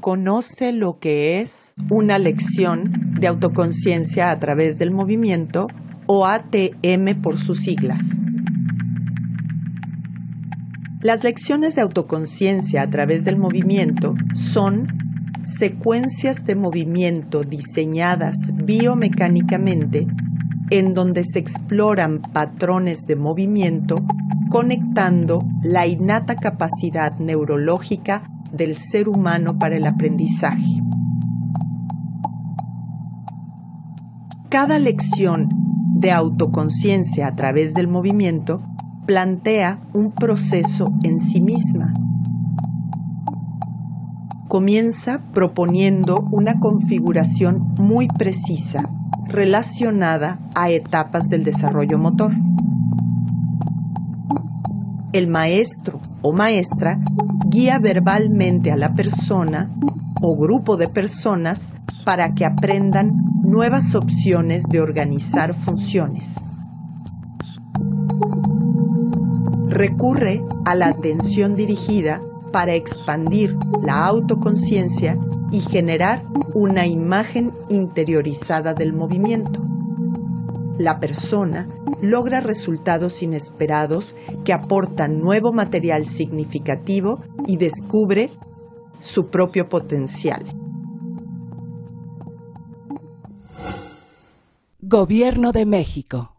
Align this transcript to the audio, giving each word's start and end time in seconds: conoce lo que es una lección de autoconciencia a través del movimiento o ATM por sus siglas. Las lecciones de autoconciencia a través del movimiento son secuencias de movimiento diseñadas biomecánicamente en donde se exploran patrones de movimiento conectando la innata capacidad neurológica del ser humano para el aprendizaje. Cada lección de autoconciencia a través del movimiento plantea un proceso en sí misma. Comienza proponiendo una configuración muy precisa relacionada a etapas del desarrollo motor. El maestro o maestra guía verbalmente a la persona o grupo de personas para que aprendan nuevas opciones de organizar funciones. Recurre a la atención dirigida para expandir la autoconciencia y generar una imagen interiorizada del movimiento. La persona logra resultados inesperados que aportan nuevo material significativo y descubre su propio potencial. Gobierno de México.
conoce 0.00 0.72
lo 0.72 0.98
que 0.98 1.40
es 1.40 1.74
una 1.90 2.18
lección 2.18 3.14
de 3.18 3.26
autoconciencia 3.26 4.30
a 4.30 4.38
través 4.38 4.78
del 4.78 4.90
movimiento 4.90 5.68
o 6.06 6.26
ATM 6.26 7.20
por 7.20 7.38
sus 7.38 7.60
siglas. 7.60 8.00
Las 11.00 11.22
lecciones 11.24 11.74
de 11.74 11.82
autoconciencia 11.82 12.82
a 12.82 12.90
través 12.90 13.24
del 13.24 13.36
movimiento 13.36 14.14
son 14.34 14.88
secuencias 15.44 16.44
de 16.44 16.56
movimiento 16.56 17.44
diseñadas 17.44 18.36
biomecánicamente 18.54 20.06
en 20.70 20.94
donde 20.94 21.24
se 21.24 21.38
exploran 21.38 22.20
patrones 22.20 23.06
de 23.06 23.16
movimiento 23.16 24.04
conectando 24.50 25.44
la 25.62 25.86
innata 25.86 26.36
capacidad 26.36 27.16
neurológica 27.18 28.30
del 28.52 28.76
ser 28.76 29.08
humano 29.08 29.58
para 29.58 29.76
el 29.76 29.86
aprendizaje. 29.86 30.82
Cada 34.48 34.78
lección 34.78 35.48
de 35.94 36.12
autoconciencia 36.12 37.26
a 37.26 37.36
través 37.36 37.74
del 37.74 37.88
movimiento 37.88 38.62
plantea 39.06 39.80
un 39.92 40.12
proceso 40.12 40.92
en 41.02 41.20
sí 41.20 41.40
misma. 41.40 41.92
Comienza 44.48 45.20
proponiendo 45.34 46.26
una 46.30 46.60
configuración 46.60 47.74
muy 47.78 48.08
precisa 48.08 48.88
relacionada 49.26 50.38
a 50.54 50.70
etapas 50.70 51.28
del 51.28 51.44
desarrollo 51.44 51.98
motor. 51.98 52.32
El 55.12 55.26
maestro 55.26 56.00
o 56.22 56.32
maestra 56.32 57.00
guía 57.48 57.78
verbalmente 57.78 58.70
a 58.70 58.76
la 58.76 58.94
persona 58.94 59.70
o 60.20 60.36
grupo 60.36 60.76
de 60.76 60.88
personas 60.88 61.72
para 62.04 62.34
que 62.34 62.44
aprendan 62.44 63.12
nuevas 63.42 63.94
opciones 63.94 64.64
de 64.64 64.80
organizar 64.80 65.54
funciones. 65.54 66.34
Recurre 69.68 70.44
a 70.64 70.74
la 70.74 70.88
atención 70.88 71.56
dirigida 71.56 72.20
para 72.52 72.74
expandir 72.74 73.56
la 73.82 74.06
autoconciencia 74.06 75.18
y 75.50 75.60
generar 75.60 76.24
una 76.54 76.86
imagen 76.86 77.52
interiorizada 77.70 78.74
del 78.74 78.92
movimiento. 78.92 79.62
La 80.78 81.00
persona 81.00 81.68
logra 82.00 82.40
resultados 82.40 83.22
inesperados 83.22 84.14
que 84.44 84.52
aportan 84.52 85.20
nuevo 85.20 85.52
material 85.52 86.06
significativo 86.06 87.20
y 87.48 87.56
descubre 87.56 88.30
su 89.00 89.26
propio 89.28 89.68
potencial. 89.68 90.44
Gobierno 94.80 95.50
de 95.52 95.66
México. 95.66 96.37